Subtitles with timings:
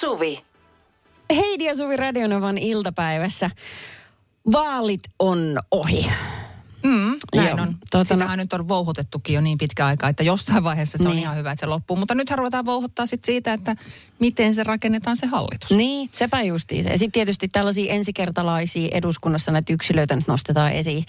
[0.00, 0.44] Suvi.
[1.36, 3.50] Heidi ja Suvi Radionovan iltapäivässä.
[4.52, 6.06] Vaalit on ohi.
[6.84, 7.74] Mm, näin Joo, on.
[7.96, 11.22] tota- Sitähän nyt on vouhutettukin jo niin pitkä aika, että jossain vaiheessa se on Niin.
[11.22, 11.96] ihan hyvä, että se loppuu.
[11.96, 13.76] Mutta nyt ruvetaan vouhuttaa sit siitä, että
[14.18, 15.70] miten se rakennetaan se hallitus.
[15.70, 16.90] Niin, sepä justiin se.
[16.90, 21.04] Ja sitten tietysti tällaisia ensikertalaisia eduskunnassa näitä yksilöitä nyt nostetaan esiin,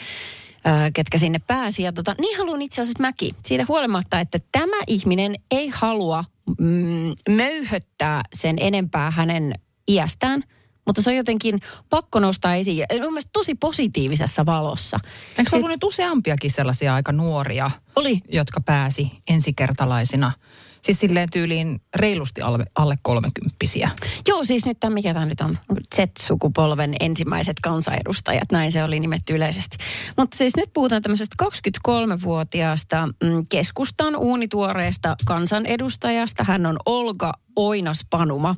[0.93, 1.83] ketkä sinne pääsi.
[1.83, 3.35] Ja tota, niin haluan itse asiassa mäkin.
[3.45, 6.23] Siitä huolimatta, että tämä ihminen ei halua
[6.59, 9.53] mm, möyhöttää sen enempää hänen
[9.89, 10.43] iästään,
[10.85, 11.59] mutta se on jotenkin
[11.89, 12.77] pakko nostaa esiin.
[12.77, 14.99] Ja mun mielestä tosi positiivisessa valossa.
[15.37, 18.21] Eikö se ollut nyt useampiakin sellaisia aika nuoria, Oli.
[18.31, 20.31] jotka pääsi ensikertalaisina?
[20.81, 23.89] Siis silleen tyyliin reilusti alle, alle kolmekymppisiä.
[24.27, 25.57] Joo, siis nyt tämä, mikä tämä nyt on,
[25.95, 29.77] Z-sukupolven ensimmäiset kansanedustajat, näin se oli nimetty yleisesti.
[30.17, 36.43] Mutta siis nyt puhutaan tämmöisestä 23-vuotiaasta mm, keskustan uunituoreesta kansanedustajasta.
[36.43, 38.55] Hän on Olga Oinas-Panuma.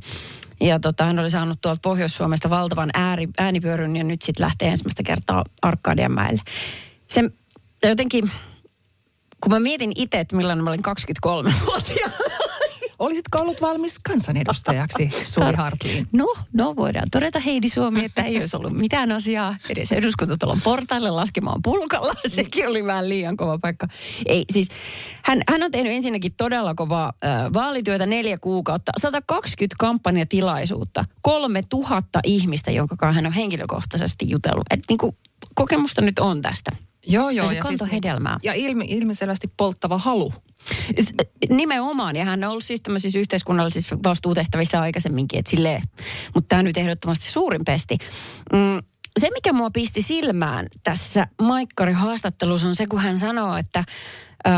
[0.61, 5.03] Ja tota, hän oli saanut tuolta Pohjois-Suomesta valtavan ääri, äänivyöryn ja nyt sitten lähtee ensimmäistä
[5.03, 6.41] kertaa Arkadianmäelle.
[7.07, 7.29] Se
[7.83, 8.31] jotenkin,
[9.43, 12.13] kun mä mietin itse, että millainen mä olin 23-vuotiaana,
[12.99, 16.07] Olisitko ollut valmis kansanedustajaksi, Suvi Hartliin?
[16.13, 21.09] No, no voidaan todeta Heidi Suomi, että ei olisi ollut mitään asiaa edes eduskuntatalon portaille
[21.09, 22.13] laskemaan pulkalla.
[22.27, 23.87] Sekin oli vähän liian kova paikka.
[24.25, 24.67] Ei, siis
[25.23, 32.71] hän, hän on tehnyt ensinnäkin todella kovaa äh, vaalityötä neljä kuukautta, 120 kampanjatilaisuutta, 3000 ihmistä,
[32.71, 34.65] jonka kanssa hän on henkilökohtaisesti jutellut.
[34.69, 35.17] Et niin kuin,
[35.55, 36.71] kokemusta nyt on tästä.
[37.07, 37.45] Joo, joo.
[37.45, 38.39] Ja se kantoi niin- hedelmää.
[38.43, 40.33] ja ilmi, ilmiselvästi polttava halu.
[41.49, 45.81] Nimenomaan, ja hän on ollut siis tämmöisissä yhteiskunnallisissa vastuutehtävissä aikaisemminkin, että silleen,
[46.33, 47.97] mutta tämä nyt ehdottomasti suurin pesti.
[48.53, 48.83] Mm,
[49.19, 53.83] se, mikä mua pisti silmään tässä Maikkari haastattelussa on se, kun hän sanoo, että
[54.47, 54.49] ö,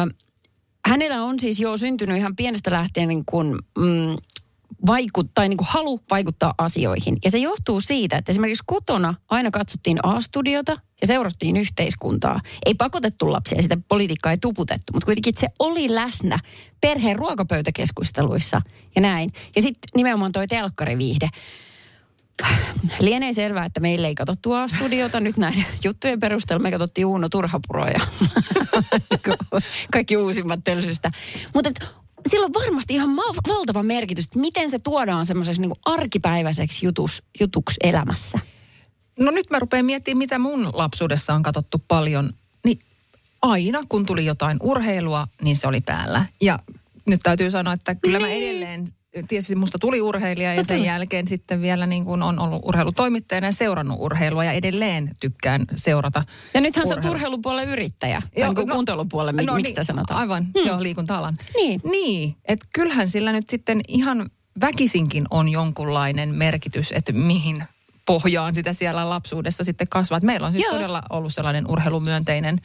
[0.86, 4.16] hänellä on siis jo syntynyt ihan pienestä lähtien niin kuin, mm,
[4.88, 7.18] vaikut, tai niin kuin halu vaikuttaa asioihin.
[7.24, 12.40] Ja se johtuu siitä, että esimerkiksi kotona aina katsottiin A-studiota ja seurattiin yhteiskuntaa.
[12.66, 16.40] Ei pakotettu lapsia, sitä politiikkaa ei tuputettu, mutta kuitenkin se oli läsnä
[16.82, 18.62] perheen ruokapöytäkeskusteluissa
[18.96, 19.32] ja näin.
[19.56, 21.30] Ja sitten nimenomaan toi telkkariviihde.
[23.00, 26.64] Lienee selvää, että meille ei katsottu A-studiota nyt näin juttujen perusteella.
[26.64, 28.00] Me katsottiin Uuno Turhapuro ja
[29.94, 31.12] kaikki uusimmat telsystä.
[31.54, 31.70] Mutta
[32.28, 37.24] sillä on varmasti ihan ma- valtava merkitys, että miten se tuodaan semmoiseksi niin arkipäiväiseksi jutus,
[37.40, 38.40] jutuksi elämässä.
[39.20, 42.34] No nyt mä rupean miettimään, mitä mun lapsuudessa on katsottu paljon.
[42.66, 42.80] Niin
[43.42, 46.26] aina kun tuli jotain urheilua, niin se oli päällä.
[46.42, 46.60] Ja
[47.06, 48.44] nyt täytyy sanoa, että kyllä mä Niin.
[48.44, 48.88] edelleen,
[49.28, 53.52] tietysti musta tuli urheilija ja sen jälkeen sitten vielä niin kuin on ollut urheilutoimittajana ja
[53.52, 56.24] seurannut urheilua ja edelleen tykkään seurata.
[56.54, 58.22] Ja nythän sä oot urheilupuolen yrittäjä.
[58.38, 60.20] Joo, tai no, kuntoilupuolen, no miksi niin, sanotaan?
[60.20, 60.68] Aivan, hmm.
[60.68, 61.38] joo, liikunta-alan.
[61.56, 61.82] Niin.
[61.84, 64.30] Niin, että kyllähän sillä nyt sitten ihan
[64.62, 67.64] väkisinkin on jonkunlainen merkitys, että mihin
[68.06, 70.18] pohjaan sitä siellä lapsuudessa sitten kasvaa.
[70.18, 70.74] Et meillä on siis Joo.
[70.74, 72.62] todella ollut sellainen urheilumyönteinen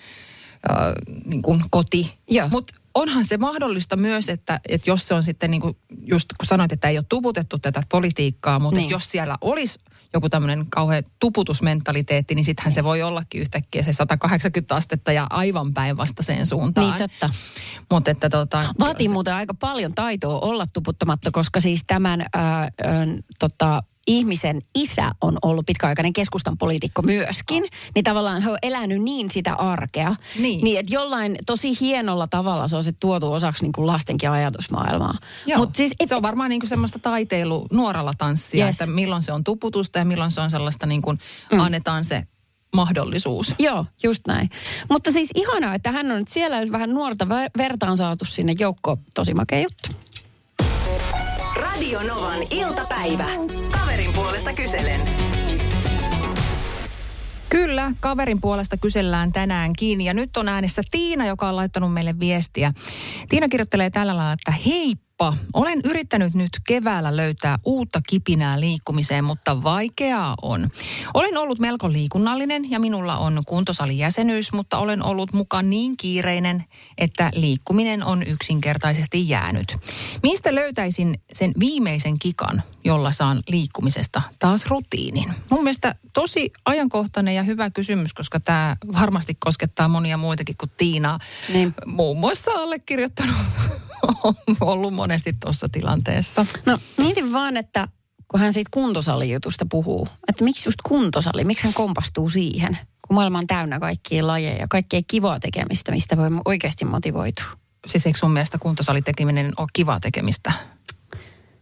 [0.70, 0.76] äh,
[1.24, 2.18] niin kuin koti.
[2.50, 6.46] Mutta onhan se mahdollista myös, että, että jos se on sitten niin kuin, just kun
[6.46, 8.82] sanoit, että ei ole tuputettu tätä politiikkaa, mutta Niin.
[8.82, 8.90] niin.
[8.90, 9.78] jos siellä olisi
[10.14, 15.74] joku tämmöinen kauhean tuputusmentaliteetti, niin sittenhän se voi ollakin yhtäkkiä se 180 astetta ja aivan
[15.74, 16.98] päinvastaiseen suuntaan.
[16.98, 17.30] Niin, totta.
[17.90, 18.64] Mutta että tota...
[18.80, 22.70] Vaatii muuten aika paljon taitoa olla tuputtamatta, koska siis tämän ää, ää,
[23.38, 23.82] tota,
[24.18, 27.64] ihmisen isä on ollut pitkäaikainen keskustan poliitikko myöskin.
[27.94, 30.16] Niin tavallaan he on elänyt niin sitä arkea.
[30.38, 30.64] Niin.
[30.64, 35.14] niin että jollain tosi hienolla tavalla se on se tuotu osaksi niin kuin lastenkin ajatusmaailmaa.
[35.56, 38.74] Mut siis, et, se on varmaan niin kuin semmoista taiteilu nuoralla tanssia, Yes.
[38.80, 41.18] että milloin se on tuputusta ja milloin se on sellaista niin kuin
[41.52, 41.60] mm.
[41.60, 42.22] annetaan se
[42.76, 43.54] mahdollisuus.
[43.58, 44.50] Joo, just näin.
[44.90, 48.24] Mutta siis ihanaa, että hän on nyt siellä, jos vähän nuorta ver- verta on saatu
[48.24, 48.98] sinne joukkoon.
[49.14, 49.88] Tosi makea juttu.
[51.80, 53.24] Radio Novan iltapäivä.
[53.70, 55.00] Kaverin puolesta kyselen.
[57.48, 62.18] Kyllä, kaverin puolesta kysellään tänään kiinni ja nyt on äänessä Tiina, joka on laittanut meille
[62.18, 62.72] viestiä.
[63.28, 64.52] Tiina kirjoittelee tällä lailla, että
[65.20, 70.68] heippa, olen yrittänyt nyt keväällä löytää uutta kipinää liikkumiseen, mutta vaikeaa on.
[71.14, 76.64] Olen ollut melko liikunnallinen ja minulla on kuntosalijäsenyys, mutta olen ollut mukaan niin kiireinen,
[76.98, 79.76] että liikkuminen on yksinkertaisesti jäänyt.
[80.22, 85.32] Mistä löytäisin sen viimeisen kikan, jolla saan liikkumisesta taas rutiinin?
[85.50, 91.18] Mun mielestä tosi ajankohtainen ja hyvä kysymys, koska tämä varmasti koskettaa monia muitakin kuin Tiinaa.
[91.52, 91.74] Niin.
[91.86, 93.36] Muun muassa allekirjoittanut
[94.24, 96.46] on ollut monesti tuossa tilanteessa.
[96.66, 97.88] No mietin vaan, että
[98.28, 102.78] kun hän siitä kuntosalijutusta puhuu, että miksi just kuntosali, miksi hän kompastuu siihen,
[103.08, 107.44] kun maailma on täynnä kaikkia lajeja, kaikkea kivaa tekemistä, mistä voi oikeasti motivoitua.
[107.86, 110.52] Siis eikö sun mielestä kuntosalitekeminen ole kivaa tekemistä?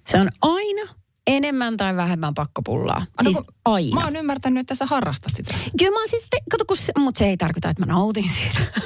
[0.06, 0.95] Se on aina
[1.27, 3.06] enemmän tai vähemmän pakkopullaa.
[3.23, 3.94] Siis kun aina.
[3.94, 5.55] Mä oon ymmärtänyt, että sä harrastat sitä.
[5.79, 8.81] Kyllä mä oon sitten, kato kun se, mutta se ei tarkoita, että mä nautin siitä.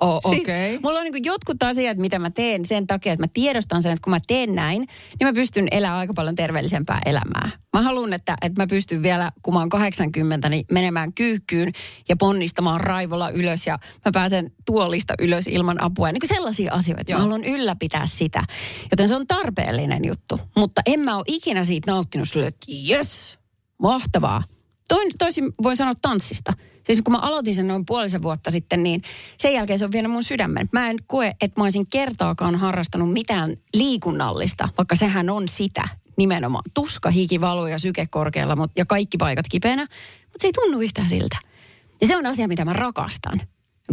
[0.00, 0.78] Oh, Siis okei.
[0.82, 4.04] mulla on niin jotkut asiat, mitä mä teen sen takia, että mä tiedostan sen, että
[4.04, 7.50] kun mä teen näin, niin mä pystyn elämään aika paljon terveellisempää elämää.
[7.72, 11.72] Mä haluan, että, että mä pystyn vielä, kun mä oon 80, niin menemään kyykkyyn
[12.08, 16.12] ja ponnistamaan raivolla ylös ja mä pääsen tuolista ylös ilman apua.
[16.12, 17.10] Niin kuin sellaisia asioita.
[17.10, 17.18] Joo.
[17.18, 18.44] Mä haluan ylläpitää sitä.
[18.90, 20.40] Joten se on tarpeellinen juttu.
[20.56, 23.39] Mutta en mä ole ikinä siitä nauttinut sille, että jes,
[23.82, 24.42] mahtavaa.
[24.88, 26.52] Toin, toisin voin sanoa tanssista.
[26.86, 29.02] Siis kun mä aloitin sen noin puolisen vuotta sitten, niin
[29.38, 30.68] sen jälkeen se on vienyt mun sydämen.
[30.72, 36.64] Mä en koe, että mä olisin kertaakaan harrastanut mitään liikunnallista, vaikka sehän on sitä nimenomaan.
[36.74, 40.80] Tuska, hiki, valu ja syke korkealla mut, ja kaikki paikat kipeänä, mutta se ei tunnu
[40.80, 41.36] yhtään siltä.
[42.00, 43.40] Ja se on asia, mitä mä rakastan.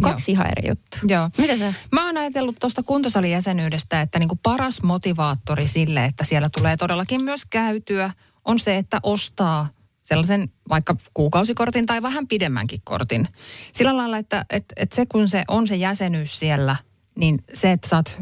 [0.02, 0.98] Kaksi ihan eri juttu.
[1.08, 1.30] Joo.
[1.38, 1.74] Mitä sä?
[1.92, 7.42] Mä oon ajatellut tuosta kuntosalijäsenyydestä, että niinku paras motivaattori sille, että siellä tulee todellakin myös
[7.50, 8.10] käytyä,
[8.44, 9.68] on se, että ostaa
[10.08, 13.28] sellaisen vaikka kuukausikortin tai vähän pidemmänkin kortin.
[13.72, 16.76] Sillä lailla, että et, et se kun se on se jäsenyys siellä,
[17.14, 18.16] niin se, että sä oot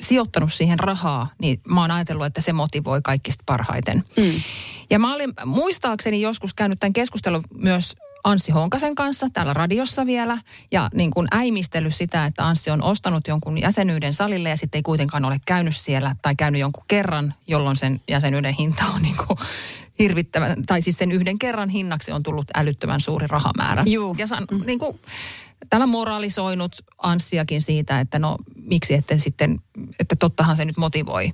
[0.00, 4.04] sijoittanut siihen rahaa, niin mä oon ajatellut, että se motivoi kaikista parhaiten.
[4.16, 4.40] Mm.
[4.90, 7.94] Ja mä olin muistaakseni joskus käynyt tämän keskustelun myös
[8.24, 10.38] Anssi Honkasen kanssa täällä radiossa vielä
[10.72, 14.82] ja niin kuin äimistellyt sitä, että Anssi on ostanut jonkun jäsenyyden salille ja sitten ei
[14.82, 19.38] kuitenkaan ole käynyt siellä tai käynyt jonkun kerran, jolloin sen jäsenyyden hinta on niin kuin
[20.00, 23.84] hirvittävän, tai siis sen yhden kerran hinnaksi on tullut älyttömän suuri rahamäärä.
[23.86, 24.16] Juu.
[24.18, 25.00] Ja san, niin kuin,
[25.70, 29.60] täällä moralisoinut Anssiakin siitä, että no miksi ette sitten,
[29.98, 31.32] että tottahan se nyt motivoi.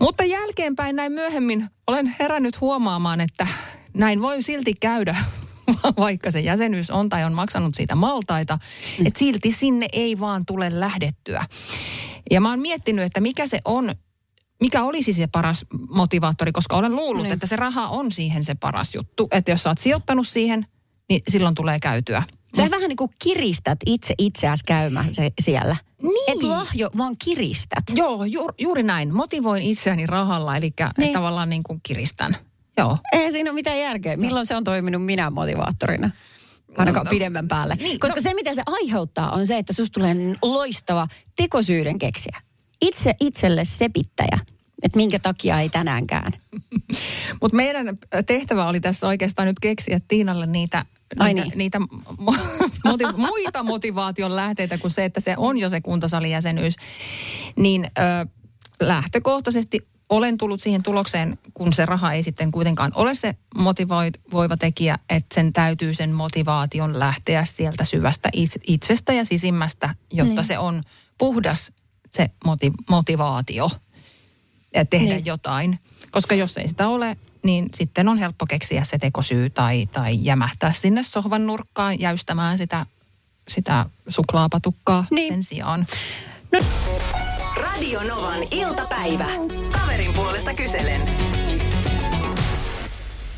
[0.00, 3.46] Mutta jälkeenpäin näin myöhemmin olen herännyt huomaamaan, että
[3.94, 5.16] näin voi silti käydä,
[5.96, 8.58] vaikka se jäsenyys on tai on maksanut siitä maltaita,
[8.98, 9.06] mm.
[9.06, 11.44] että silti sinne ei vaan tule lähdettyä.
[12.30, 13.94] Ja mä oon miettinyt, että mikä se on,
[14.62, 17.32] mikä olisi se paras motivaattori, koska olen luullut, Niin.
[17.32, 19.28] että se raha on siihen se paras juttu.
[19.32, 20.66] Että jos sä oot sijoittanut siihen,
[21.08, 22.22] niin silloin tulee käytyä.
[22.56, 25.76] Sä vähän niin kuin kiristät itse itseäsi käymään se, siellä.
[26.02, 26.32] Niin.
[26.32, 27.84] Et lahjo, vaan kiristät.
[27.94, 29.14] Joo, ju, juuri näin.
[29.14, 31.12] Motivoin itseäni rahalla, eli Niin.
[31.12, 32.36] tavallaan niin kuin kiristän.
[32.78, 32.98] Joo.
[33.12, 34.16] Eihän siinä ole mitään järkeä.
[34.16, 36.10] Milloin se on toiminut minä motivaattorina?
[36.78, 37.14] Ainakaan No, no.
[37.14, 37.74] pidemmän päälle.
[37.74, 41.06] Niin, Koska no- se, mitä se aiheuttaa, on se, että susta tulee loistava
[41.36, 42.40] tekosyyden keksiä.
[42.82, 44.38] Itse itselle sepittäjä.
[44.82, 46.32] Että minkä takia ei tänäänkään.
[47.40, 50.84] Mutta meidän tehtävä oli tässä oikeastaan nyt keksiä Tiinalle niitä,
[51.18, 51.58] Ai niitä, niin.
[51.58, 52.40] niitä mo-
[52.88, 56.76] moti- muita motivaation lähteitä kuin se, että se on jo se kuntosalijäsenyys.
[57.56, 58.26] Niin ö,
[58.80, 64.98] lähtökohtaisesti olen tullut siihen tulokseen, kun se raha ei sitten kuitenkaan ole se motivoiva tekijä,
[65.10, 70.44] että sen täytyy sen motivaation lähteä sieltä syvästä itse- itsestä ja sisimmästä, jotta niin.
[70.44, 70.82] se on
[71.18, 71.72] puhdas
[72.16, 73.70] se moti- motivaatio
[74.74, 75.26] ja tehdä Niin.
[75.26, 75.78] jotain.
[76.10, 80.72] Koska jos ei sitä ole, niin sitten on helppo keksiä se tekosyy tai, tai jämähtää
[80.72, 82.86] sinne sohvan nurkkaan jäystämään sitä,
[83.48, 85.32] sitä suklaapatukkaa Niin.
[85.32, 85.86] sen sijaan.
[87.56, 89.26] Radio Novan iltapäivä.
[89.72, 91.00] Kaverin puolesta kyselen.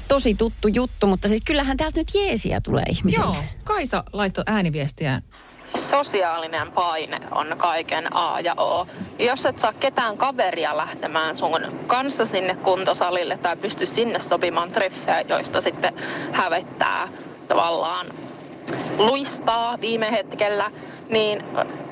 [0.09, 3.25] Tosi tuttu juttu, mutta siis kyllähän täältä nyt jeesiä tulee ihmisille.
[3.27, 5.23] Joo, Kaisa laittoi ääniviestiä.
[5.85, 8.87] Sosiaalinen paine on kaiken A ja O.
[9.19, 15.20] Jos et saa ketään kaveria lähtemään sun kanssa sinne kuntosalille tai pysty sinne sopimaan treffejä,
[15.20, 15.94] joista sitten
[16.32, 17.08] hävettää
[17.49, 18.06] tavallaan
[18.99, 20.70] luistaa viime hetkellä,
[21.08, 21.44] niin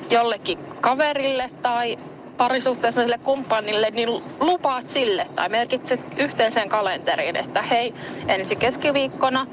[0.09, 1.97] jollekin kaverille tai
[2.37, 7.93] parisuhteessa sille kumppanille, niin lupaat sille tai merkitset yhteiseen kalenteriin, että hei,
[8.27, 9.47] ensi keskiviikkona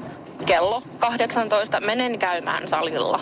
[0.45, 3.19] kello 18 menen käymään salilla.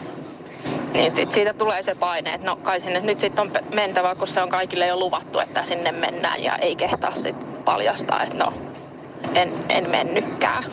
[0.93, 4.27] Niin sit siitä tulee se paine, että no kai sinne nyt sitten on mentävä, kun
[4.27, 8.53] se on kaikille jo luvattu, että sinne mennään ja ei kehtaa sitten paljastaa, että no
[9.36, 10.63] en, en mennytkään.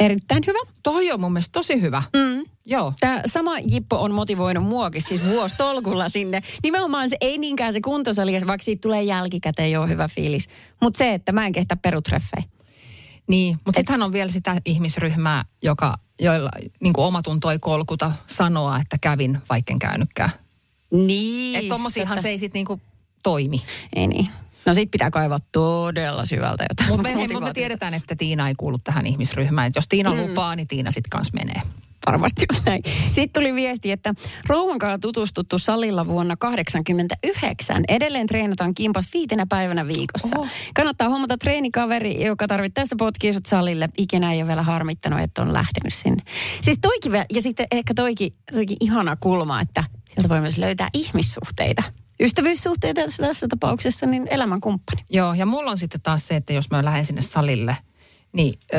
[0.00, 0.58] Erittäin hyvä.
[0.82, 2.02] Toi on mun mielestä tosi hyvä.
[2.16, 2.44] Mm.
[2.66, 2.92] Joo.
[3.00, 6.40] Tämä sama Jippo on motivoinut muakin siis vuostolkulla sinne.
[6.62, 10.48] Nimenomaan se ei niinkään se kuntosali, vaikka siitä tulee jälkikäteen jo hyvä fiilis.
[10.82, 12.55] Mutta se, että mä en kehtä perutreffejä.
[13.28, 18.78] Niin, mutta sittenhän on vielä sitä ihmisryhmää, joka, joilla niin kuin omatunto ei kolkuta sanoa,
[18.78, 20.30] että kävin, vaikka en käynytkään.
[20.92, 21.56] Niin.
[21.56, 22.80] Että tommosiahan se ei sitten niin
[23.22, 23.62] toimi.
[23.96, 24.28] Ei niin.
[24.66, 28.54] No sit pitää kaivaa todella syvältä jotain Mutta me, mut me tiedetään, että Tiina ei
[28.54, 29.66] kuulu tähän ihmisryhmään.
[29.66, 30.20] Et jos Tiina mm.
[30.20, 31.62] lupaa, niin Tiina sitten kanssa menee.
[32.06, 32.82] Varmasti näin.
[33.12, 34.14] Sitten tuli viesti, että
[34.46, 37.84] rouvan kanssa tutustuttu salilla vuonna 89.
[37.88, 40.38] Edelleen treenataan kimpas viitenä päivänä viikossa.
[40.38, 40.46] Oho.
[40.74, 43.88] Kannattaa huomata treenikaveri, joka tarvittaessa potkii sut salille.
[43.98, 46.22] Ikinä ei ole vielä harmittanut, että on lähtenyt sinne.
[46.60, 50.88] Siis toikin, vielä- ja sitten ehkä toikin, toikin ihana kulma, että sieltä voi myös löytää
[50.94, 51.82] ihmissuhteita.
[52.20, 55.02] ystävyyssuhteita tässä tapauksessa, niin elämänkumppani.
[55.10, 57.76] Joo, ja mulla on sitten taas se, että jos mä lähden sinne salille,
[58.32, 58.76] niin ö,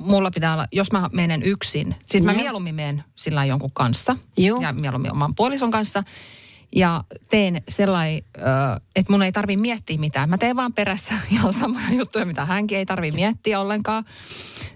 [0.00, 2.42] mulla pitää olla, jos mä menen yksin, siis mä Joo.
[2.42, 4.60] mieluummin menen sillä jonkun kanssa, Joo.
[4.60, 6.02] ja mieluummin oman puolison kanssa,
[6.76, 8.22] ja teen sellainen,
[8.96, 10.30] että mun ei tarvi miettiä mitään.
[10.30, 14.04] Mä teen vaan perässä ihan samoja juttuja, mitä hänkin ei tarvi miettiä ollenkaan.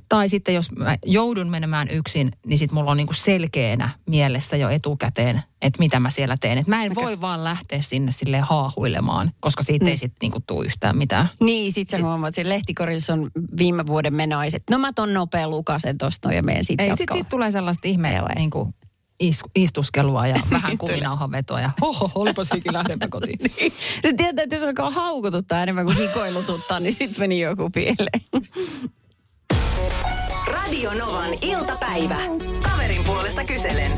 [0.08, 4.68] Tai sitten jos mä joudun menemään yksin, niin sitten mulla on niinku selkeänä mielessä jo
[4.68, 6.58] etukäteen, että mitä mä siellä teen.
[6.58, 10.66] Et mä en voi vaan lähteä sinne sille haahuilemaan, koska siitä ei sitten niinku tule
[10.66, 11.28] yhtään mitään.
[11.40, 14.62] Niin, sit sä huomaat, että lehtikorissa on viime vuoden menaiset.
[14.70, 16.96] No mä ton nopea lukasen tosta ja menen sit Ei, jatkaa.
[16.96, 18.74] sitten sit tulee sellaista ihme niin kuin
[19.20, 23.38] is, istuskelua ja vähän kuminauhan vetoa ja hoho, olipas hiki, lähdenpä kotiin.
[23.60, 23.72] Niin.
[24.02, 28.20] Se tietää, että jos alkaa haukututtaa enemmän kuin hikoilututtaa, niin sitten meni joku pieleen.
[30.46, 32.16] Radio Novan iltapäivä.
[32.62, 33.92] Kaverin puolesta kyselen.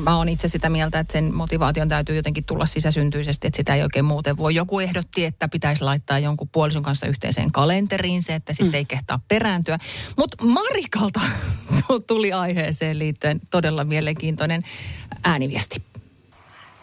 [0.00, 3.82] Mä oon itse sitä mieltä, että sen motivaation täytyy jotenkin tulla sisäsyntyisesti, että sitä ei
[3.82, 4.54] oikein muuten voi.
[4.54, 9.20] Joku ehdotti, että pitäisi laittaa jonkun puolison kanssa yhteiseen kalenteriin se, että sitten ei kehtaa
[9.28, 9.78] perääntyä.
[10.16, 11.20] Mutta Marikalta
[12.06, 14.62] tuli aiheeseen liittyen todella mielenkiintoinen
[15.24, 15.82] ääniviesti.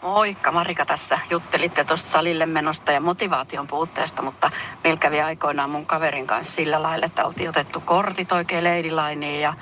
[0.02, 1.18] Moikka, Marika tässä.
[1.30, 4.50] Juttelitte tuosta salille menosta ja motivaation puutteesta, mutta
[4.84, 9.54] meillä kävi aikoinaan mun kaverin kanssa sillä lailla, että oltiin otettu kortit oikein Ladylineen ja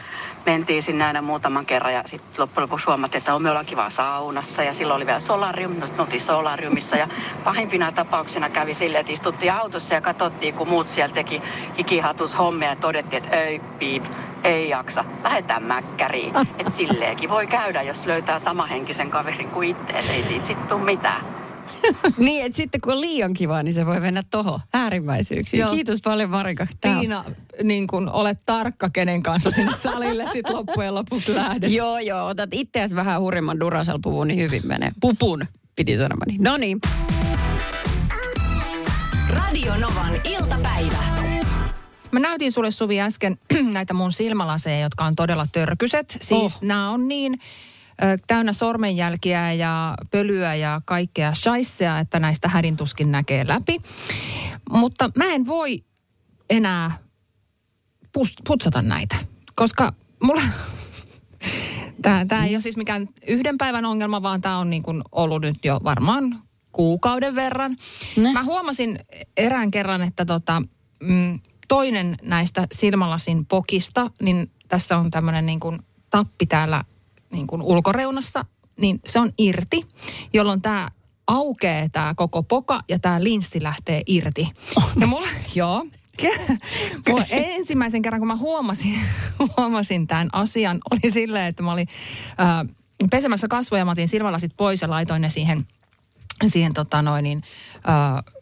[0.46, 4.62] mentiin sinne aina muutaman kerran ja sitten loppujen lopuksi huomattiin, että me ollaan kiva saunassa
[4.62, 7.08] ja silloin oli vielä solarium, no sitten oltiin solariumissa ja
[7.44, 11.42] pahimpina tapauksina kävi silleen, että istuttiin autossa ja katsottiin, kun muut siellä teki
[11.78, 14.04] hikihatus hommia ja todettiin, että ei piip,
[14.44, 16.32] ei jaksa, lähdetään mäkkäriin.
[16.58, 21.36] Että silleenkin voi käydä, jos löytää samahenkisen kaverin kuin itse, ei siitä sitten tule mitään.
[22.19, 25.61] niin, että sitten kun on liian kiva, niin se voi mennä tohon äärimmäisyyksiin.
[25.61, 25.71] Joo.
[25.71, 26.66] Kiitos paljon Marika.
[26.81, 27.25] Tää on- Tiina,
[27.62, 31.71] niin kun olet tarkka, kenen kanssa sinne salille sit loppujen lopuksi lähdet.
[31.71, 32.26] Joo, joo.
[32.26, 34.90] Otat itseäsi vähän hurjimman Duracell-puvun, niin hyvin menee.
[35.00, 36.37] Pupun, piti sanomani.
[36.38, 36.78] No niin.
[39.28, 40.97] Radio Novan iltapäivä.
[42.11, 43.38] Mä näytin sulle Suvi äsken
[43.73, 46.19] näitä mun silmälaseja, jotka on todella törkyset.
[46.23, 46.62] Siis Oh.
[46.62, 47.38] nämä on niin
[48.26, 53.80] täynnä sormenjälkiä ja pölyä ja kaikkea shaissea, että näistä hädintuskin näkee läpi.
[54.70, 55.84] Mutta mä en voi
[56.50, 56.98] enää
[58.12, 59.16] pus- putsata näitä,
[59.54, 60.42] koska mulla...
[62.02, 65.42] Tämä, tämä ei ole siis mikään yhden päivän ongelma, vaan tämä on niin kuin ollut
[65.42, 67.76] nyt jo varmaan kuukauden verran.
[68.16, 68.32] Ne.
[68.32, 68.98] Mä huomasin
[69.36, 70.62] erään kerran, että tota,
[71.00, 75.78] mm, toinen näistä silmälasin pokista, niin tässä on tämmöinen niin kuin
[76.10, 76.84] tappi täällä
[77.33, 78.45] niin kuin ulkoreunassa,
[78.80, 79.87] niin se on irti,
[80.33, 80.90] jolloin tämä
[81.26, 84.49] aukeaa tämä koko poka ja tämä linssi lähtee irti.
[85.00, 85.87] Ja mulla, joo,
[87.09, 89.00] Mulla ensimmäisen kerran, kun mä huomasin,
[89.56, 91.88] huomasin tämän asian, oli silleen, että mä olin
[92.40, 92.76] äh,
[93.11, 95.66] pesemässä kasvoja, mä otin silmälasit pois ja laitoin ne siihen,
[96.47, 97.42] siihen tota noin, niin,
[97.76, 98.35] äh,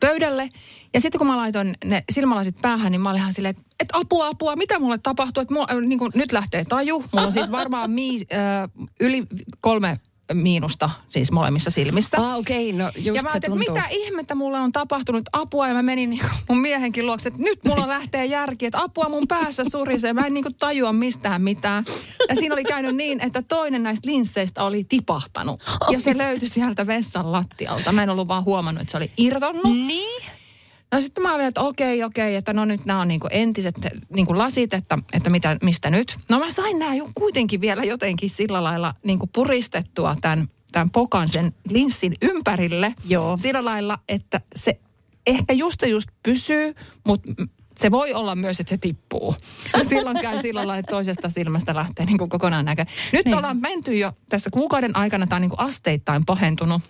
[0.00, 0.48] pöydälle.
[0.94, 4.28] Ja sitten kun mä laitoin ne silmälasit päähän, niin mä olin ihan silleen, että apua,
[4.28, 5.40] apua, mitä mulle tapahtuu?
[5.40, 7.04] Että mulla, äh, niin kuin, nyt lähtee taju.
[7.12, 8.70] Mulla on siis varmaan mii, äh,
[9.00, 9.26] yli
[9.60, 10.00] kolme
[10.32, 12.16] miinusta siis molemmissa silmissä.
[12.20, 13.58] Ah, okei, okay, no just Ja mä se tuntuu.
[13.58, 17.64] mitä ihmettä mulle on tapahtunut apua ja mä menin niin mun miehenkin luokse, että nyt
[17.64, 21.84] mulla lähtee järki, että apua mun päässä surisee, mä en niin kuin tajua mistään mitään.
[22.28, 25.60] Ja siinä oli käynyt niin, että toinen näistä linsseistä oli tipahtanut
[25.90, 27.92] ja se löytyi sieltä vessan lattialta.
[27.92, 29.64] Mä en ollut vaan huomannut, että se oli irtonnut.
[29.64, 30.22] Niin?
[30.94, 33.74] No sitten mä olin, että okei, okei, että no nyt nämä on niinku entiset
[34.14, 36.18] niinku lasit, että, että mitä, mistä nyt.
[36.30, 41.28] No mä sain nämä jo kuitenkin vielä jotenkin sillä lailla niinku puristettua tämän, tämän pokan
[41.28, 42.94] sen linssin ympärille.
[43.08, 43.36] Joo.
[43.36, 44.80] Sillä lailla, että se
[45.26, 46.74] ehkä just ja just pysyy,
[47.06, 47.32] mutta
[47.78, 49.36] se voi olla myös, että se tippuu.
[49.72, 52.84] Ja silloin käy sillä lailla, että toisesta silmästä lähtee niin kuin kokonaan näkö.
[53.12, 53.36] Nyt Niin.
[53.36, 56.82] ollaan menty jo tässä kuukauden aikana, tämä on niin kuin asteittain pahentunut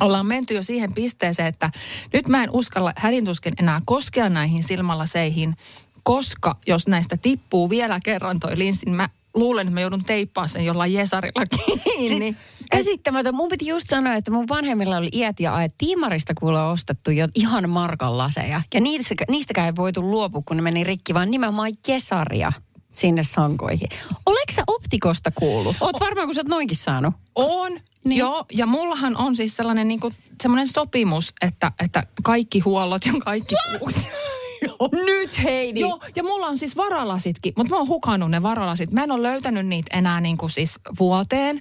[0.00, 1.70] ollaan menty jo siihen pisteeseen, että
[2.12, 5.56] nyt mä en uskalla hädintuskin enää koskea näihin silmälaseihin,
[6.02, 10.48] koska jos näistä tippuu vielä kerran toi linssi, niin mä luulen, että mä joudun teippaamaan
[10.48, 12.36] sen jollain jesarilla kiinni.
[12.70, 13.34] Käsittämätön.
[13.34, 15.74] Mun piti just sanoa, että mun vanhemmilla oli iät ja ajat.
[15.78, 18.62] Tiimarista kuulee ostettu jo ihan markan laseja.
[18.74, 22.52] Ja niistä, niistäkään ei voitu luopua, kun ne meni rikki, vaan nimenomaan kesaria
[22.92, 23.88] sinne sankoihin.
[24.26, 25.76] Oletko sä optikosta kuullut?
[25.80, 27.14] Oot varmaan, kun sä oot noinkin saanut.
[27.34, 28.18] On, Niin.
[28.18, 28.44] joo.
[28.52, 33.54] Ja mullahan on siis sellainen niin kuin, semmoinen sopimus, että, että kaikki huollot ja kaikki
[33.78, 33.94] kuut.
[35.06, 35.80] Nyt Heidi.
[35.80, 38.92] Joo, ja mulla on siis varalasitkin, mutta mä oon hukannut ne varalasit.
[38.92, 41.60] Mä en ole löytänyt niitä enää niin kuin siis vuoteen.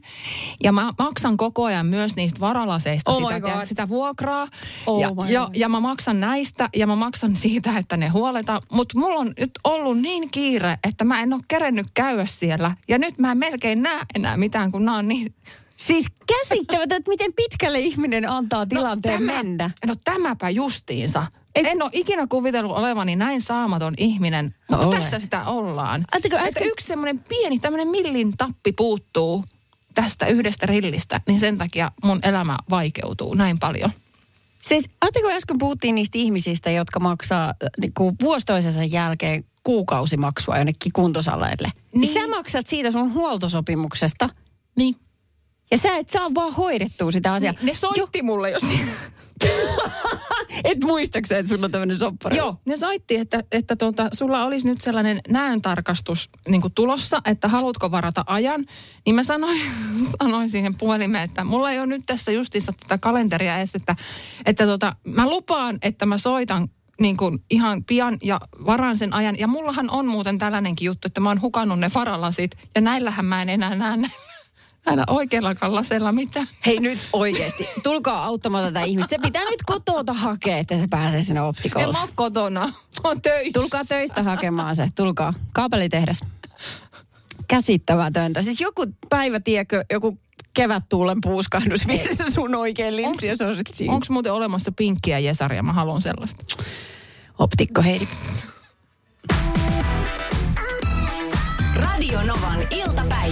[0.64, 4.48] Ja mä maksan koko ajan myös niistä varalaseista Oh sitä, tiedät, sitä vuokraa.
[4.86, 8.62] Oh ja, ja, ja mä maksan näistä ja mä maksan siitä, että ne huoletaan.
[8.72, 12.76] Mutta mulla on nyt ollut niin kiire, että mä en ole kerennyt käydä siellä.
[12.88, 15.36] Ja nyt mä en melkein näe enää mitään, kun nämä on niin
[15.78, 19.70] Siis käsittämätöntä, että miten pitkälle ihminen antaa tilanteen tämä, mennä.
[19.86, 21.26] No tämäpä justiinsa.
[21.60, 25.00] Et- En ole ikinä kuvitellut olevani näin saamaton ihminen, mutta Ole.
[25.00, 26.06] tässä sitä ollaan.
[26.12, 29.46] Ajatteliko Että äsken- yksi semmoinen pieni tämmöinen millin tappi puuttuu
[29.96, 33.92] tästä yhdestä rillistä, niin sen takia mun elämä vaikeutuu näin paljon.
[34.62, 40.92] Siis ajatteko äsken puhuttiin niistä ihmisistä, jotka maksaa niin kuin vuosi toisensa jälkeen kuukausimaksua jonnekin
[40.94, 41.72] kuntosaleille.
[41.94, 42.02] Niin.
[42.02, 42.14] Niin.
[42.14, 44.30] Sä maksat siitä sun huoltosopimuksesta
[44.76, 44.96] Niin.
[45.72, 47.54] ja sä et saa vaan hoidettua sitä asiaa.
[47.54, 48.92] niin ne soitti mulle jo siinä.
[50.64, 52.38] Et muistaksä, että sulla on tämmöinen soppari?
[52.38, 57.92] Joo, ne soitti, että, että tuota, sulla olisi nyt sellainen näöntarkastus niin tulossa, että haluatko
[57.92, 58.66] varata ajan.
[59.06, 59.62] Niin mä sanoin,
[60.22, 63.96] sanoin siihen puhelimeen, että mulla ei ole nyt tässä justiinsa tätä kalenteria edes, että,
[64.46, 66.70] että tuota, mä lupaan, että mä soitan
[67.02, 69.40] niin kuin ihan pian ja varaan sen ajan.
[69.40, 73.42] Ja mullahan on muuten tällainenkin juttu, että mä oon hukannut ne faralasit ja näillähän mä
[73.42, 73.98] en enää näe
[74.88, 76.48] näillä oikeillakaan laseilla mitään.
[76.66, 79.16] Hei nyt oikeasti, tulkaa auttamaan tätä ihmistä.
[79.16, 81.92] Se pitää nyt kotota hakea, että se pääsee sinne En optikolle.
[81.94, 82.66] mä oon kotona,
[83.04, 83.60] mä oon töissä.
[83.60, 85.34] Tulkaa töistä hakemaan se, tulkaa.
[85.54, 86.20] Kaapelitehdas.
[87.48, 88.42] Käsittämätöntä.
[88.42, 90.18] Siis joku päivä, tiedätkö, joku
[90.54, 91.82] kevättuulen puuskahdus
[92.18, 93.94] se sun oikein linssi on sit siinä.
[93.94, 95.64] Onko muuten olemassa pinkkiä Jesaria?
[95.64, 96.64] Mä haluan sellaista.
[97.40, 98.08] Optikko Heidi.
[101.76, 103.27] Radio Novan iltapäivä.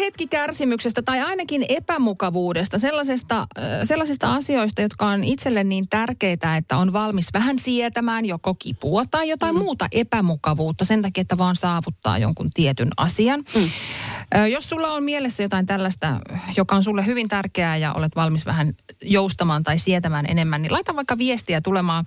[0.00, 3.46] Hetki kärsimyksestä tai ainakin epämukavuudesta, sellaisesta,
[3.84, 9.28] sellaisista asioista, jotka on itselle niin tärkeitä, että on valmis vähän sietämään joko kipua tai
[9.28, 9.58] jotain mm.
[9.58, 13.44] muuta epämukavuutta sen takia, että vaan saavuttaa jonkun tietyn asian.
[13.54, 13.70] Mm.
[14.52, 16.20] Jos sulla on mielessä jotain tällaista,
[16.56, 20.96] joka on sulle hyvin tärkeää ja olet valmis vähän joustamaan tai sietämään enemmän, niin laita
[20.96, 22.04] vaikka viestiä tulemaan.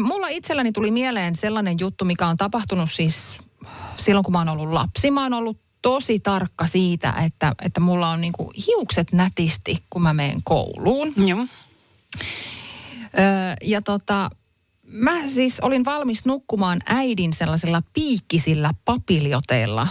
[0.00, 3.36] Mulla itselläni tuli mieleen sellainen juttu, mikä on tapahtunut siis
[3.96, 5.10] silloin, kun mä oon ollut lapsi.
[5.10, 10.14] Mä oon ollut tosi tarkka siitä, että, että mulla on niinku hiukset nätisti, kun mä
[10.14, 11.12] menen kouluun.
[11.26, 11.46] Joo.
[13.18, 14.30] Öö, ja tota,
[14.86, 19.88] mä siis olin valmis nukkumaan äidin sellaisella piikkisillä papiljoteilla.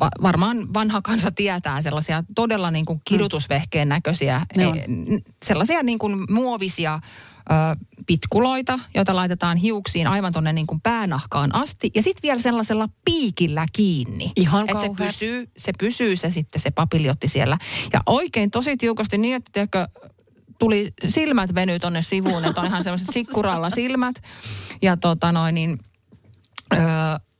[0.00, 4.78] Va- varmaan vanha kansa tietää sellaisia todella niin kuin kidutusvehkeen näköisiä, Ne on.
[4.78, 7.00] e, n- sellaisia niin kuin muovisia
[7.50, 11.90] ö, pitkuloita, joita laitetaan hiuksiin aivan tuonne niin kuin päänahkaan asti.
[11.94, 14.32] Ja sitten vielä sellaisella piikillä kiinni.
[14.36, 17.58] Ihan että se pysyy, se pysyy se sitten se papiljotti siellä.
[17.92, 19.88] Ja oikein tosi tiukasti niin, että tiedätkö,
[20.58, 24.16] tuli silmät venyy tonne sivuun, että on ihan semmoiset sikkuralla silmät.
[24.82, 25.78] Ja tota noin, niin
[26.74, 26.80] öö,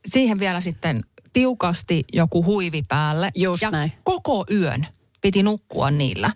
[0.07, 1.03] siihen vielä sitten
[1.33, 3.31] tiukasti joku huivi päälle.
[3.35, 3.91] Just ja näin.
[4.03, 4.87] koko yön
[5.21, 6.31] piti nukkua niillä.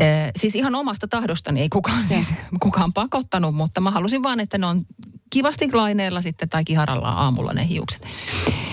[0.00, 2.26] Öö, siis ihan omasta tahdostani ei kukaan, siis,
[2.60, 4.86] kukaan pakottanut, mutta mä halusin vaan, että ne on
[5.30, 8.06] kivasti laineella sitten tai kiharalla aamulla ne hiukset.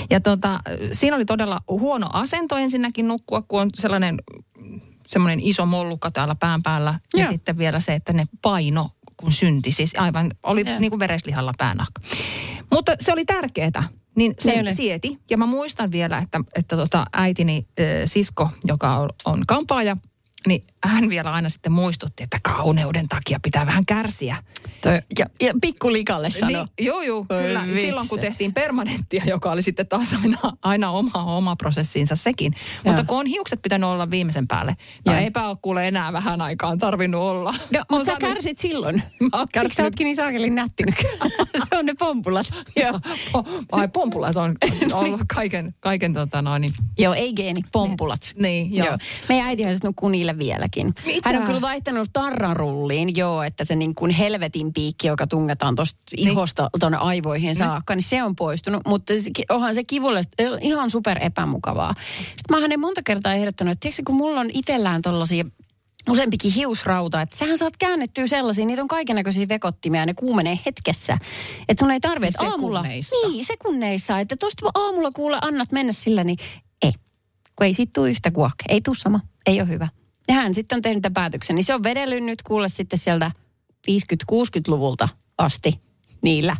[0.10, 0.60] Ja tota,
[0.94, 4.18] siinä oli todella huono asento ensinnäkin nukkua, kun on sellainen
[5.08, 7.00] semmoinen iso mollukka täällä pään päällä.
[7.14, 7.32] Ja Joo.
[7.32, 9.72] sitten vielä se, että ne paino kun synti.
[9.72, 10.80] Siis aivan, oli Joo.
[10.80, 12.02] niin kuin vereslihalla päänahka.
[12.72, 13.90] Mutta se oli tärkeää.
[14.16, 14.76] Niin Se oli.
[14.76, 15.18] sieti.
[15.30, 19.98] Ja mä muistan vielä, että, että tota äitini äh, sisko, joka on, on kampaaja,
[20.48, 24.44] niin hän vielä aina sitten muistutti, että kauneuden takia pitää vähän kärsiä.
[24.82, 26.48] Toi, ja, ja pikkulikalle sano.
[26.48, 27.62] Niin, joo, joo, kyllä.
[27.66, 27.82] vitset.
[27.82, 32.54] Silloin kun tehtiin permanenttia, joka oli sitten taas aina, aina oma, oma prosessiinsa sekin.
[32.84, 33.06] Mutta Joo.
[33.08, 34.76] kun on hiukset pitänyt olla viimeisen päälle,
[35.06, 35.22] ja Joo.
[35.22, 37.52] eipä ole kuule enää vähän aikaan tarvinnut olla.
[37.52, 39.04] No, On mutta sä saanut- kärsit silloin.
[39.22, 41.32] Mä Siksi sä ootkin niin saakelin nätti nykyään.
[41.70, 42.48] Se on ne pompulat.
[42.76, 42.92] Joo.
[43.38, 44.56] Po- Ai pompulat on
[44.94, 48.34] ollut kaiken, kaiken tota noin, niin, Joo, ei geeni, pompulat.
[48.40, 48.88] niin joo.
[48.88, 48.98] Joo.
[49.30, 50.94] Meidän äitihän nukkuu niille vieläkin.
[51.06, 51.30] Mitä?
[51.30, 56.00] Hän on kyllä vaihtanut tarrarulliin, joo, että se niin kuin helvetin piikki, joka tungetaan tuosta
[56.18, 58.82] ihosta tuonne aivoihin saakka, niin se on poistunut.
[58.88, 60.22] Mutta se, onhan se kivulle
[60.62, 61.96] ihan super epämukavaa.
[62.18, 65.46] Sitten mä hänen monta kertaa ehdottanut, että tiedätkö, kun mulla on itsellään tollasia
[66.10, 71.18] useampikin hiusrauta, että sähän saat käännettyä sellaisia, niitä on kaikenlaisia vekottimia ja ne kuumenee hetkessä.
[71.70, 72.82] Että sun ei tarvitse, että aamulla...
[72.82, 74.20] Niin, sekunneissa.
[74.20, 76.38] Että tosta aamulla kuule annat mennä sillä, niin
[76.82, 76.92] ei.
[77.56, 78.64] Kun ei siitä tule yhtä kuokke.
[78.70, 79.20] Ei tuu sama.
[79.46, 79.88] Ei ole hyvä.
[80.30, 81.56] Ja hän sitten on tehnyt tämän päätöksen.
[81.56, 83.32] Niin se on vedellyt nyt kuule sitten sieltä
[83.92, 85.74] 50-60-luvulta asti
[86.22, 86.58] niillä.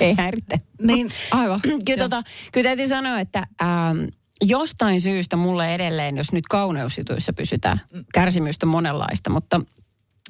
[0.00, 0.60] Ei häiritte.
[0.82, 1.60] Niin, aivan.
[1.86, 3.98] Kyllä, tota, kyllä täytyy sanoa, että ähm,
[4.42, 7.80] jostain syystä mulle edelleen, jos nyt kauneusjutuissa pysytään,
[8.14, 9.60] kärsimystä monenlaista, mutta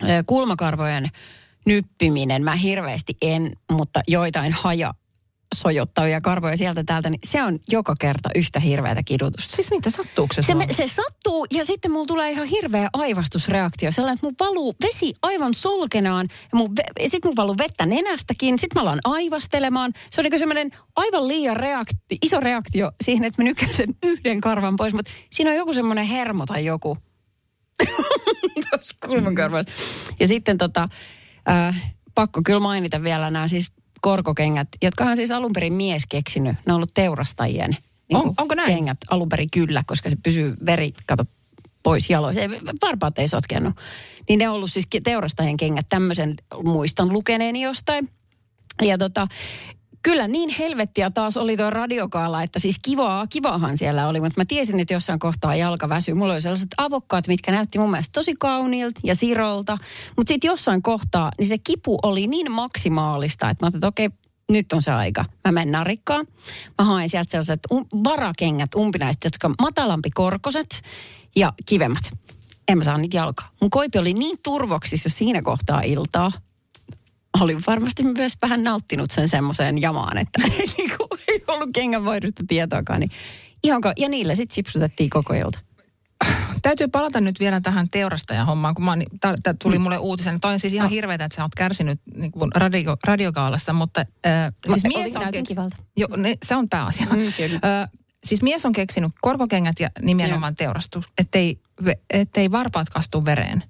[0.02, 1.08] äh, kulmakarvojen
[1.66, 4.94] nyppiminen, mä hirveästi en, mutta joitain haja
[5.54, 9.56] sojottavia karvoja sieltä täältä, niin se on joka kerta yhtä hirveätä kidutusta.
[9.56, 13.92] Siis mitä sattuuko se, Se, me, se sattuu ja sitten mulla tulee ihan hirveä aivastusreaktio.
[13.92, 18.58] Sellainen, että mun valuu vesi aivan solkenaan ja, mun ja sitten mun valuu vettä nenästäkin.
[18.58, 19.92] Sitten mä alan aivastelemaan.
[20.10, 24.40] Se on niin semmoinen aivan liian reakti, iso reaktio siihen, että mä nykään sen yhden
[24.40, 24.94] karvan pois.
[24.94, 26.98] Mutta siinä on joku semmoinen hermo tai joku
[28.70, 29.72] tuossa kulmakarvassa.
[30.20, 30.88] Ja sitten tota,
[31.48, 33.72] äh, pakko kyllä mainita vielä nämä siis
[34.04, 36.56] korkokengät, jotka on siis alun perin mies keksinyt.
[36.66, 37.76] Ne on ollut teurastajien
[38.08, 38.74] niin On- onko näin?
[38.74, 41.24] kengät alun perin kyllä, koska se pysyy veri, kato,
[41.82, 42.40] pois jaloista.
[42.82, 43.74] Varpaat ei sotkennut.
[44.28, 45.86] Niin ne on ollut siis teurastajien kengät.
[45.88, 48.08] Tämmöisen muistan lukeneeni jostain.
[48.82, 49.26] Ja tota,
[50.04, 54.44] kyllä niin helvettiä taas oli tuo radiokaala, että siis kivaa, kivahan siellä oli, mutta mä
[54.44, 56.14] tiesin, että jossain kohtaa jalka väsyy.
[56.14, 59.78] Mulla oli sellaiset avokkaat, mitkä näytti mun mielestä tosi kauniilta ja sirolta,
[60.16, 64.08] mutta sitten jossain kohtaa, niin se kipu oli niin maksimaalista, että mä ajattelin, että okei,
[64.48, 65.24] nyt on se aika.
[65.44, 66.26] Mä menen narikkaan.
[66.78, 70.82] Mä haen sieltä sellaiset um, varakengät umpinaiset, jotka matalampi korkoset
[71.36, 72.10] ja kivemmät.
[72.68, 73.48] En mä saa niitä jalkaa.
[73.60, 76.32] Mun koipi oli niin turvoksissa siinä kohtaa iltaa,
[77.40, 83.00] oli varmasti myös vähän nauttinut sen semmoiseen jamaan, että ei, niinku, ei ollut kengänvaihdosta tietoakaan.
[83.00, 83.10] Niin
[83.64, 85.58] ihan ka- ja niillä sitten sipsutettiin koko ilta.
[86.62, 90.40] Täytyy palata nyt vielä tähän teurastajan-hommaan, kun mä, tämä tuli mulle uutisen.
[90.40, 90.90] Toi on siis ihan Oh.
[90.92, 95.50] hirveetä, että sä oot kärsinyt niin kuin radio, radiokaalassa, mutta äh, siis mies on keks...
[95.96, 97.06] Jo, ne, se on pääasia.
[97.06, 97.20] Mm.
[97.20, 97.88] Ö,
[98.24, 101.60] siis mies on keksinyt korkokengät ja nimenomaan teurastus, ettei,
[102.10, 103.64] ettei varpaat kastu vereen.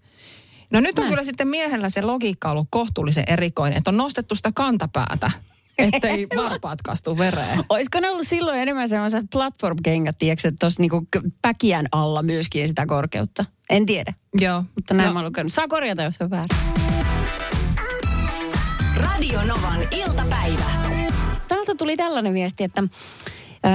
[0.74, 1.12] No nyt on Näin.
[1.12, 5.30] kyllä sitten miehellä se logiikka ollut kohtuullisen erikoinen, että on nostettu sitä kantapäätä,
[5.78, 7.64] ettei varpaat kastu vereen.
[7.68, 11.06] Olisiko ne ollut silloin enemmän sellaiset platform-kengät, tiedätkö, että tuossa niinku
[11.42, 13.44] päkiän alla myöskin sitä korkeutta?
[13.70, 14.64] En tiedä, Joo.
[14.74, 15.52] mutta näin No, mä oon lukenut.
[15.52, 16.48] Saa korjata, jos on väärin.
[18.96, 20.64] Radio Novan iltapäivä.
[21.48, 22.82] Täältä tuli tällainen viesti, että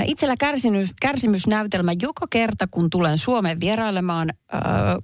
[0.05, 4.29] itsellä kärsinyt, kärsimysnäytelmä joka kerta, kun tulen Suomeen vierailemaan,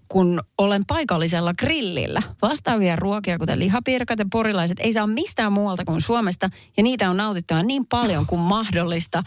[0.09, 2.21] kun olen paikallisella grillillä.
[2.41, 7.17] Vastaavia ruokia, kuten lihapiirakat ja porilaiset, ei saa mistään muualta kuin Suomesta, ja niitä on
[7.17, 9.23] nautittava niin paljon kuin mahdollista,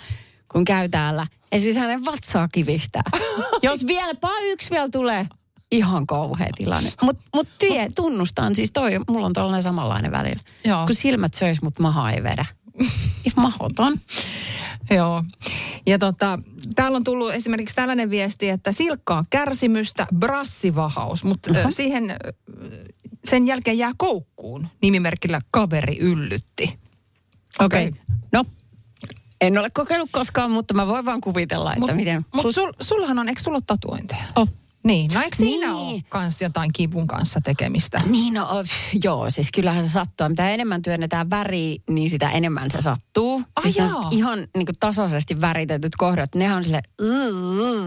[0.53, 1.27] kun käy täällä.
[1.53, 3.03] Ja siis hänen vatsaa kivistää.
[3.62, 5.27] Jos vielä yksi vielä tulee,
[5.73, 6.92] ihan kauhea tilanne.
[7.03, 10.42] Mutta mut tie, tunnustan siis toi, mulla on tollainen samanlainen välillä.
[10.64, 10.87] Joo.
[10.87, 12.47] Kun silmät söis, mutta maha ei vedä.
[13.25, 14.01] Ihan Mahoton.
[14.91, 15.25] Joo.
[15.87, 16.38] Ja tota,
[16.75, 21.73] täällä on tullut esimerkiksi tällainen viesti, että silkkaa kärsimystä, brassivahaus, mutta uh-huh.
[21.75, 22.17] siihen
[23.25, 26.79] sen jälkeen jää koukkuun nimimerkillä kaveri yllytti.
[27.61, 27.67] Okei.
[27.67, 27.88] Okei.
[27.88, 28.01] Okay.
[28.33, 28.45] No,
[29.41, 32.27] en ole kokeillut koskaan, mutta mä voin vaan kuvitella, että Mut, miten.
[32.35, 34.25] Mutta sul, sullahan on, eikö sulla ole tatuointeja?
[34.37, 34.49] Oh.
[34.88, 35.77] Niin, no eikö siinä Niin.
[35.77, 38.03] ole kans jotain kivun kanssa tekemistä?
[38.07, 38.48] Niin, no,
[39.05, 40.29] joo, siis kyllähän se sattuu.
[40.29, 43.42] Mitä enemmän työnnetään väriä, niin sitä enemmän se sattuu.
[43.57, 44.09] Ah, siis joo.
[44.11, 46.81] ihan niin kuin, tasaisesti väritetyt kohdat, nehän on sille,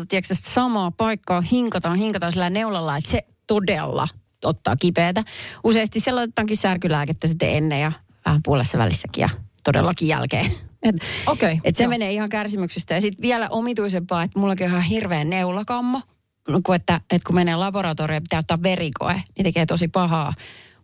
[0.10, 4.08] tiedätkö, samaa paikkaa hinkataan, hinkataan sillä neulalla, että se todella
[4.46, 5.24] ottaa kipeätä.
[5.64, 7.92] Useasti se laitetaankin särkylääkettä sitten ennen ja
[8.26, 9.30] vähän puolessa välissäkin ja
[9.64, 10.46] todellakin jälkeen.
[10.84, 10.96] Et,
[11.28, 11.90] Okei, et se joo.
[11.90, 12.94] menee ihan kärsimyksestä.
[12.94, 16.02] Ja sitten vielä omituisempaa, että mullakin on ihan hirveä neulakammo.
[16.50, 20.34] No, kun että, että kun menee laboratorioon ja pitää ottaa verikoe, niin tekee tosi pahaa.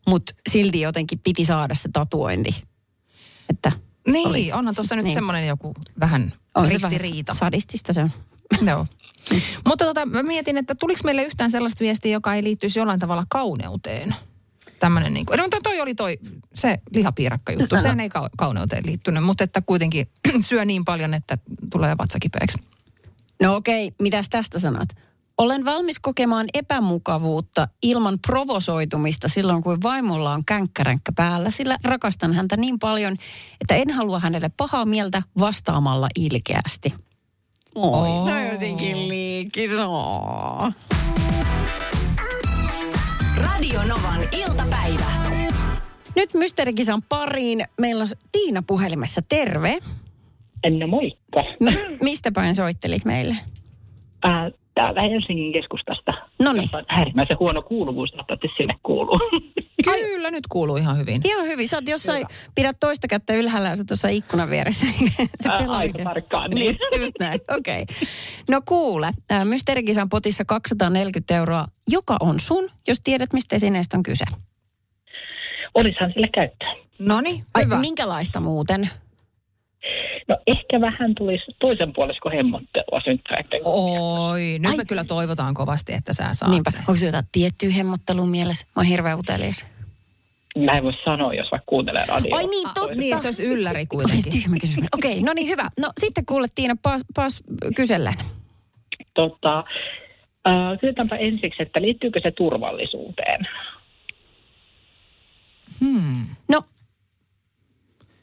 [0.08, 2.64] Mutta silti jotenkin piti saada se tatuointi.
[3.50, 3.72] Että
[4.08, 5.14] Niin, olisi- onhan tuossa nyt niin.
[5.14, 7.28] semmoinen joku vähän on se ristiriita.
[7.32, 8.12] vähän sadistista se on.
[8.70, 8.88] Joo.
[9.66, 13.26] Mutta tota, mä mietin, että tuliko meille yhtään sellaista viestiä, joka ei liittyisi jollain tavalla
[13.30, 14.16] kauneuteen?
[14.80, 16.18] Tämmöinen niin kuin, no toi- oli toi,
[16.56, 20.08] se lihapiirakka juttu, sehän ei kau- kauneuteen liittynyt, mutta että kuitenkin
[20.48, 21.38] syö niin paljon, että
[21.72, 22.58] tulee vatsa kipeäksi.
[23.42, 24.90] No okei, mitäs tästä sanot?
[25.38, 32.58] Olen valmis kokemaan epämukavuutta ilman provosoitumista silloin, kun vaimolla on känkkäränkkä päällä, sillä rakastan häntä
[32.58, 33.16] niin paljon,
[33.62, 36.94] että en halua hänelle pahaa mieltä vastaamalla ilkeästi.
[37.76, 38.24] Oi, Oh.
[38.24, 38.52] oh.
[38.52, 39.68] jotenkin liikki.
[39.68, 40.72] No.
[43.38, 45.04] Radio Novan iltapäivä.
[46.16, 47.66] Nyt Mysteerikisan pariin.
[47.82, 49.22] Meillä on Tiina puhelimessa.
[49.30, 49.80] Terve.
[50.80, 51.44] No moikka.
[51.60, 53.38] Mist, mistä päin soittelit meille?
[54.24, 56.12] Ää, täältä Helsingin keskustasta.
[56.40, 59.20] Jossa on äärimmäisen huono kuuluvuus, toivottavasti sinne kuuluu.
[59.84, 61.22] Kyllä, nyt kuuluu ihan hyvin.
[61.26, 61.68] Ihan hyvin.
[61.68, 64.86] Sä oot jossain, pidät toista kättä ylhäällä ja sä tuossa ikkunan vieressä.
[65.42, 66.08] Se Ää, pelaa aika oikein.
[66.08, 66.78] tarkkaan, niin.
[67.00, 67.82] Just näin, okei.
[67.82, 67.96] Okay.
[68.50, 69.12] No kuule,
[69.44, 74.26] Mysteerikisan potissa 240 euroa, joka on sun, jos tiedät, mistä esineestä on kyse.
[75.74, 76.74] Olishan sille käyttää.
[77.00, 77.80] No niin, Ai, hyvä.
[77.80, 78.90] minkälaista muuten?
[80.28, 84.78] No ehkä vähän tulisi toisen puolisko hemmottelua synttäreiden Oi, nyt Ai.
[84.78, 86.80] me kyllä toivotaan kovasti, että sä saat Niinpä, sen.
[86.82, 88.66] onko se jotain tiettyä hemmottelua mielessä?
[88.68, 89.68] Mä oon hirveän utelias.
[90.66, 92.38] Mä en voi sanoa, jos vaikka kuuntelee radioa.
[92.38, 92.96] Ai niin, Ah, totta.
[92.96, 94.32] Niin, se olisi ylläri Ai, kuitenkin.
[94.32, 94.90] tyhmä kysymys.
[94.94, 95.70] Okei, no niin hyvä.
[95.80, 97.44] No sitten kuule Tiina, paas, paas
[97.76, 98.18] kysellään.
[99.14, 99.64] Tota,
[100.50, 103.48] äh, kysytäänpä ensiksi, että liittyykö se turvallisuuteen?
[105.80, 106.26] Hmm.
[106.50, 106.62] No,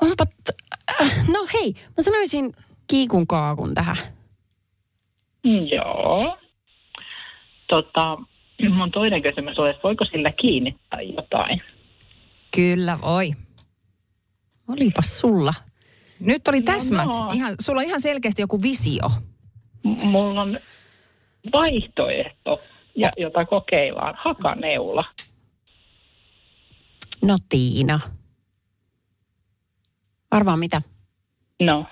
[0.03, 0.54] onpa, t-
[1.33, 2.53] no hei, mä sanoisin
[2.87, 3.97] kiikun kaakun tähän.
[5.73, 6.39] Joo.
[7.69, 8.19] Tota,
[8.69, 11.61] mun toinen kysymys oli, että voiko sillä kiinnittää jotain?
[12.57, 13.31] Kyllä voi.
[14.69, 15.55] Olipas sulla.
[16.21, 17.07] Nyt oli täsmät.
[17.07, 17.31] no.
[17.35, 19.09] Ihan, sulla on ihan selkeästi joku visio.
[19.85, 20.59] M- mulla on
[21.53, 22.61] vaihtoehto,
[22.97, 25.05] ja, jota kokeillaan, hakaneula.
[27.23, 28.01] No Tiina.
[30.35, 30.83] Arvaa mitä?
[31.63, 31.87] No,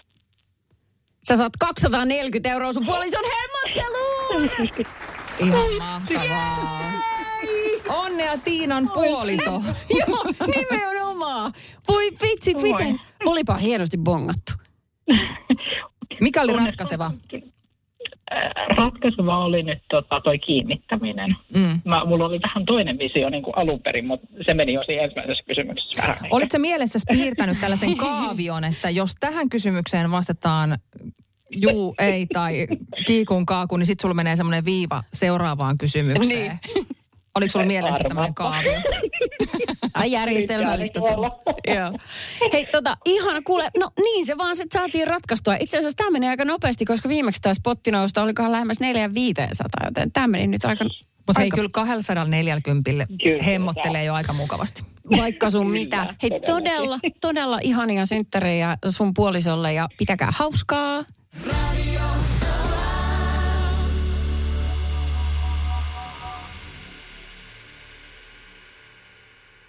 [1.28, 4.50] Sä saat 240 euroa sun puolison hemmotteluun!
[5.38, 6.92] Ihan mahtavaa.
[7.88, 9.62] Onnea Tiinan puoliso.
[9.98, 11.52] Joo, nimenomaan.
[11.88, 12.62] Voi pitsit, Voi.
[12.72, 13.00] miten?
[13.24, 14.52] Olipa hienosti bongattu.
[16.20, 17.11] Mikä oli ratkaiseva?
[18.79, 21.37] Ratkaiseva oli nyt tota, toi kiinnittäminen.
[21.55, 21.81] Mm.
[21.90, 25.03] Mä, mulla oli vähän toinen visio niin kuin alun perin, mutta se meni jo siinä
[25.03, 26.14] ensimmäisessä kysymyksessä vähän.
[26.14, 26.29] ehkä.
[26.31, 30.79] Olitko mielessä piirtänyt tällaisen kaavion, että jos tähän kysymykseen vastataan
[31.51, 32.66] juu, ei tai
[33.07, 36.59] kiikun kaaku, niin sitten sulla menee semmoinen viiva seuraavaan kysymykseen.
[36.75, 36.87] Niin.
[37.35, 38.73] Oliko sulla mielessä tämmöinen kaavio?
[39.95, 40.99] Ai järjestelmällistä.
[40.99, 41.38] Yrittää olla.
[41.66, 41.99] Joo.
[42.53, 43.68] Hei, tota, ihana kuule.
[43.79, 45.57] No niin, se vaan sitten saatiin ratkaistua.
[45.61, 50.27] Itse asiassa tämä meni aika nopeasti, koska viimeksi taas pottinousta olikohan lähemmäs 4500, joten tämä
[50.27, 50.85] meni nyt aika...
[50.85, 52.90] Mutta hei, aika- kyllä 240
[53.23, 53.42] Kyllä.
[53.42, 54.83] hemmottelee jo aika mukavasti.
[55.16, 56.14] Vaikka sun Kyllä, mitä.
[56.23, 61.05] Hei, todella, todella ihania synttärejä sun puolisolle ja pitäkää hauskaa.